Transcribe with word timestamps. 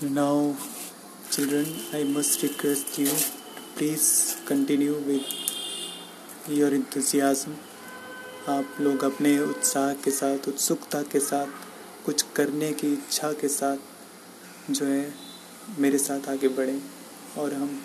Now, 0.00 0.54
children, 1.30 1.66
I 1.92 2.04
must 2.04 2.40
request 2.42 2.98
you 2.98 3.06
to 3.06 3.16
please 3.76 4.36
continue 4.46 4.94
with 4.94 5.26
your 6.48 6.68
enthusiasm. 6.68 7.50
आप 8.48 8.76
लोग 8.80 9.04
अपने 9.04 9.38
उत्साह 9.38 9.92
के 9.94 10.10
साथ 10.10 10.48
उत्सुकता 10.48 11.02
के 11.02 11.20
साथ 11.20 11.46
कुछ 12.06 12.22
करने 12.36 12.72
की 12.72 12.92
इच्छा 12.92 13.32
के 13.32 13.48
साथ 13.48 14.70
जो 14.70 14.86
है 14.86 15.14
मेरे 15.78 15.98
साथ 15.98 16.28
आगे 16.28 16.48
बढ़ें 16.48 16.82
और 17.38 17.54
हम 17.54 17.82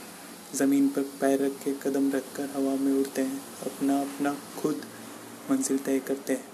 ज़मीन 0.56 0.88
पर 0.88 1.02
पैर 1.02 1.46
रख 1.46 1.52
के 1.52 1.72
कदम 1.72 2.12
रख 2.12 2.24
कर 2.36 2.50
हवा 2.56 2.76
में 2.76 2.94
उड़ते 2.94 3.22
हैं। 3.22 3.42
अपना 3.66 4.02
अपना 4.02 4.38
खुद 4.62 4.82
मंजिल 5.52 5.78
तय 5.78 6.00
करते 6.00 6.34
हैं। 6.34 6.46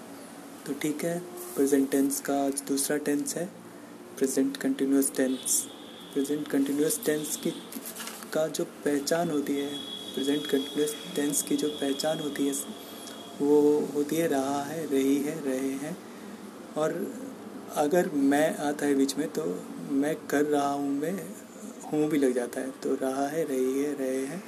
तो 0.66 0.72
ठीक 0.72 1.04
है 1.04 1.18
प्रेजेंट 1.54 1.90
टेंस 1.90 2.20
का 2.20 2.44
आज 2.46 2.62
दूसरा 2.68 2.96
टेंस 2.96 3.36
है। 3.36 3.69
Present 4.20 4.56
continuous 4.56 5.10
tense 5.16 5.52
present 6.12 6.48
continuous 6.48 6.98
tense 7.06 7.36
की, 7.36 7.50
का 8.32 8.46
जो 8.46 8.64
पहचान 8.64 9.30
होती 9.30 9.52
है 9.52 9.68
प्रेजेंट 10.14 10.46
कंटिन्यूस 10.46 10.94
टेंस 11.16 11.40
की 11.42 11.56
जो 11.56 11.68
पहचान 11.68 12.18
होती 12.18 12.46
है, 12.46 12.52
वो 13.40 13.88
होती 13.94 14.16
है 14.16 14.26
रहा 14.28 14.62
है, 14.62 14.84
रही 14.86 15.16
है, 15.16 15.38
रहे 15.44 15.70
हैं। 15.76 15.96
और 16.76 17.14
अगर 17.76 18.10
मैं 18.14 18.56
आता 18.58 18.86
है 18.86 18.94
बीच 18.94 19.16
में 19.18 19.26
तो 19.28 19.44
मैं 19.92 20.14
कर 20.26 20.44
रहा 20.44 20.68
हूँ, 20.68 20.90
मैं 20.90 21.14
हूँ 21.92 22.08
भी 22.08 22.18
लग 22.18 22.34
जाता 22.34 22.60
है। 22.60 22.70
तो 22.82 22.94
रहा 22.94 23.26
है, 23.28 23.44
रही 23.44 23.82
है, 23.82 23.94
रहे 23.94 24.24
हैं 24.26 24.42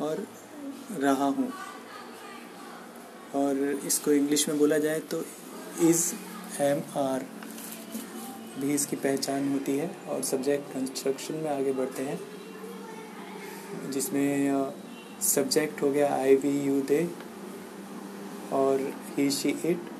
और 0.00 0.26
रहा 0.98 1.24
हूँ। 1.24 1.52
और 3.34 3.80
इसको 3.86 4.12
इंग्लिश 4.12 4.48
में 4.48 4.58
बोला 4.58 4.78
जाए 4.78 5.00
तो 5.00 5.24
इज़ 5.82 6.12
एम 6.62 6.82
आर 6.96 7.33
भी 8.60 8.74
इसकी 8.74 8.96
पहचान 8.98 9.48
होती 9.52 9.76
है 9.78 9.90
और 10.08 10.22
सब्जेक्ट 10.24 10.72
कंस्ट्रक्शन 10.72 11.34
में 11.34 11.50
आगे 11.50 11.72
बढ़ते 11.72 12.02
हैं। 12.02 12.18
जिसमें 13.90 14.72
सब्जेक्ट 15.24 15.82
हो 15.82 15.90
गया 15.90 16.14
आई 16.14 16.34
वी 16.36 16.50
यू 16.60 16.80
दे 16.82 17.08
और 18.52 18.80
ही 19.16 19.30
शी 19.30 19.48
इट 19.48 19.90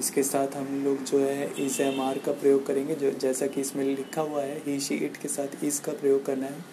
इसके 0.00 0.22
साथ 0.22 0.56
हम 0.56 0.82
लोग 0.84 1.02
जो 1.04 1.18
है 1.18 1.50
इस 1.64 1.80
एम 1.80 2.00
आर 2.00 2.18
का 2.18 2.32
प्रयोग 2.32 2.66
करेंगे, 2.66 2.94
जो, 2.94 3.10
जैसा 3.12 3.46
कि 3.46 3.60
इसमें 3.60 3.84
लिखा 3.86 4.22
हुआ 4.22 4.42
है 4.42 4.58
ही 4.66 4.78
शी 4.80 4.94
इट 4.96 5.16
के 5.16 5.28
साथ 5.28 5.64
इस 5.64 5.80
का 5.80 5.92
प्रयोग 5.92 6.24
करना 6.26 6.46
है। 6.46 6.64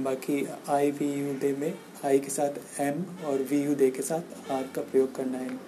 बाकी 0.00 0.46
आई 0.68 0.90
वी 0.90 1.12
यू 1.12 1.32
दे 1.34 1.52
में 1.52 1.72
आई 2.04 2.18
के 2.18 2.30
साथ 2.30 2.80
एम 2.80 3.04
और 3.26 3.42
वी 3.50 3.62
यू 3.62 3.74
दे 3.74 3.90
के 3.90 4.02
साथ 4.02 4.50
आर 4.50 4.68
का 4.74 4.82
प्रयोग 4.82 5.14
करना 5.14 5.38
है। 5.38 5.58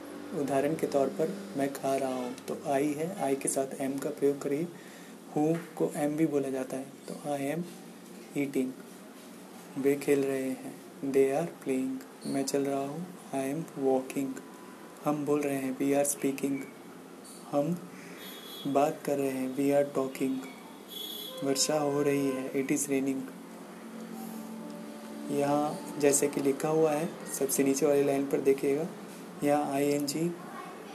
उदाहरण 0.41 0.75
के 0.75 0.87
तौर 0.87 1.06
पर 1.19 1.28
मैं 1.56 1.72
खा 1.72 1.94
रहा 1.97 2.15
हूँ 2.15 2.34
तो 2.48 2.59
आई 2.72 2.92
है 2.92 3.15
आई 3.22 3.37
के 3.37 3.48
साथ 3.48 3.81
एम 3.81 3.97
का 3.98 4.11
प्रयोग 4.11 4.41
करिए। 4.42 4.67
हूँ 5.39 5.58
को 5.77 5.91
एम 5.97 6.17
भी 6.17 6.27
बोला 6.27 6.48
जाता 6.48 6.77
है। 6.77 6.86
तो 7.08 7.33
आई 7.33 7.44
एम 7.44 7.64
ईटिंग 8.36 8.72
वे 9.78 9.94
खेल 9.97 10.22
रहे 10.25 10.42
हैं। 10.42 10.75
दे 11.05 11.31
आर 11.33 11.47
प्लेइंग 11.64 11.98
मैं 12.27 12.44
चल 12.44 12.64
रहा 12.64 12.81
हूँ। 12.81 13.06
आई 13.34 13.48
एम 13.50 13.64
वॉकिंग 13.78 14.33
हम 15.05 15.25
बोल 15.27 15.41
रहे 15.41 15.56
हैं। 15.56 15.77
वी 15.78 15.92
आर 15.92 16.05
स्पीकिंग 16.05 16.59
हम 17.50 17.77
बात 18.66 19.03
कर 19.05 19.19
रहे 19.19 19.31
हैं। 19.31 19.55
वी 19.56 19.70
आर 19.70 19.84
टॉकिंग 19.94 20.39
वर्षा 21.44 21.78
हो 21.78 22.03
रही 22.03 22.27
है। 22.27 22.50
इट 22.55 22.72
इज़ 22.72 22.89
रेनिंग 22.91 23.22
यहाँ 25.31 25.98
जैसे 26.00 26.28
कि 26.28 26.41
लिखा 26.41 26.69
हुआ 26.69 26.92
है, 26.92 27.09
सबसे 27.39 27.64
नीचे 27.64 27.86
वाली 27.86 28.05
लाइन 28.05 28.27
पर 28.27 28.41
देखिएगा। 28.41 28.86
यहाँ 29.44 29.72
आई 29.72 29.84
एन 29.84 30.06
जी 30.06 30.28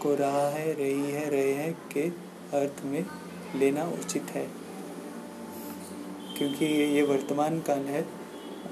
को 0.02 0.14
रहा 0.16 0.48
है, 0.50 0.74
रही 0.74 1.12
है, 1.12 1.30
रहे 1.30 1.54
हैं 1.54 1.74
के 1.94 2.08
अर्थ 2.58 2.84
में 2.86 3.06
लेना 3.56 3.84
उचित 3.84 4.24
है। 4.24 4.50
क्योंकि 6.38 6.66
ये 6.66 7.02
वर्तमान 7.02 7.62
काल 7.62 7.80
है 7.80 8.08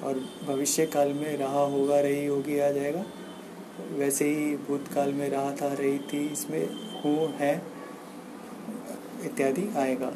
और 0.03 0.25
भविष्य 0.47 0.85
काल 0.85 1.13
में 1.13 1.37
रहा 1.37 1.59
होगा, 1.59 1.99
रही 1.99 2.25
होगी, 2.25 2.59
आ 2.59 2.71
जाएगा। 2.71 3.05
वैसे 3.91 4.25
ही 4.25 4.57
भूतकाल 4.57 5.13
में 5.13 5.29
रहा 5.29 5.51
था, 5.51 5.73
रही 5.73 5.99
थी, 5.99 6.33
इसमें 6.33 6.65
हूँ, 7.01 7.33
है, 7.33 7.61
इत्यादि 9.23 9.69
आएगा। 9.77 10.13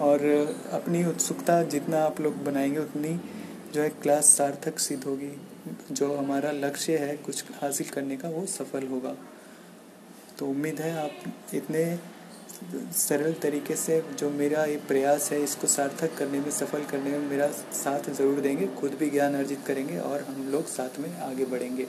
और 0.00 0.20
अपनी 0.72 1.04
उत्सुकता 1.04 1.62
जितना 1.62 2.04
आप 2.04 2.20
लोग 2.20 2.36
बनाएँगे, 2.36 2.78
उतनी 2.78 3.20
जो 3.74 3.82
है 3.82 3.88
क्लास 3.88 4.24
सार्थक 4.24 4.78
सिद्ध 4.78 5.04
होगी। 5.04 5.40
जो 5.92 6.16
हमारा 6.16 6.50
लक्ष्य 6.50 6.96
है 6.96 7.16
कुछ 7.16 7.44
हासिल 7.62 7.88
करने 7.88 8.16
का, 8.16 8.28
वो 8.28 8.46
सफल 8.46 8.86
होगा। 8.86 9.16
तो 10.38 10.46
उम्मीद 10.46 10.80
है 10.80 11.04
आप 11.04 11.12
इतने 11.54 11.98
सरल 12.96 13.32
तरीके 13.32 13.76
से 13.76 14.00
जो 14.18 14.30
मेरा 14.30 14.64
ये 14.64 14.76
प्रयास 14.88 15.30
है 15.32 15.42
इसको 15.44 15.66
सार्थक 15.66 16.16
करने 16.18 16.40
में, 16.40 16.50
सफल 16.50 16.84
करने 16.84 17.10
में 17.10 17.28
मेरा 17.30 17.48
साथ 17.74 18.10
ज़रूर 18.10 18.40
देंगे, 18.40 18.66
खुद 18.80 18.94
भी 18.94 19.10
ज्ञान 19.10 19.34
अर्जित 19.34 19.64
करेंगे 19.66 19.98
और 19.98 20.22
हम 20.22 20.48
लोग 20.52 20.66
साथ 20.66 20.98
में 20.98 21.18
आगे 21.20 21.44
बढ़ेंगे। 21.44 21.86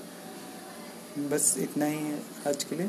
बस 1.29 1.53
इतना 1.57 1.85
ही 1.85 1.99
है 1.99 2.19
आज 2.47 2.63
के 2.63 2.75
लिए। 2.75 2.87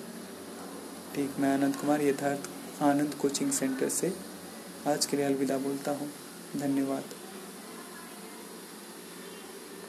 ठीक, 1.15 1.39
मैं 1.39 1.55
आनंद 1.55 1.77
कुमार, 1.77 2.03
यथार्थ 2.03 2.83
आनंद 2.83 3.15
कोचिंग 3.15 3.53
सेंटर 3.53 3.89
से 3.89 4.13
आज 4.87 5.07
के 5.07 5.17
लिए 5.17 5.27
अलविदा 5.27 5.59
बोलता 5.59 5.91
हूँ। 5.91 6.11
धन्यवाद। 6.57 7.18